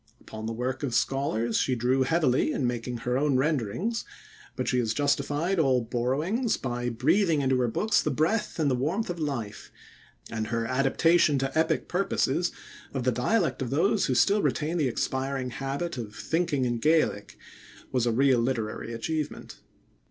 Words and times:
Upon 0.19 0.47
the 0.47 0.51
work 0.51 0.81
of 0.81 0.95
scholars 0.95 1.57
she 1.57 1.75
drew 1.75 2.01
heavily 2.01 2.51
in 2.51 2.65
making 2.65 2.97
her 2.97 3.19
own 3.19 3.37
renderings, 3.37 4.03
but 4.55 4.67
she 4.67 4.79
has 4.79 4.95
justified 4.95 5.59
all 5.59 5.81
borrowings 5.83 6.57
by 6.57 6.89
breathing 6.89 7.41
into 7.41 7.59
her 7.61 7.67
books 7.67 8.01
the 8.01 8.09
breath 8.09 8.57
and 8.57 8.71
the 8.71 8.73
warmth 8.73 9.11
of 9.11 9.19
life, 9.19 9.71
and 10.31 10.47
her 10.47 10.65
adaptation 10.65 11.37
to 11.37 11.55
epic 11.55 11.87
purposes 11.87 12.51
of 12.95 13.03
the 13.03 13.11
dialect 13.11 13.61
of 13.61 13.69
those 13.69 14.07
who 14.07 14.15
still 14.15 14.41
retain 14.41 14.77
the 14.79 14.87
expiring 14.87 15.51
habit 15.51 15.99
of 15.99 16.15
thinking 16.15 16.65
in 16.65 16.79
Gaelic 16.79 17.37
was 17.91 18.07
a 18.07 18.11
real 18.11 18.39
literary 18.39 18.93
achievement. 18.93 19.59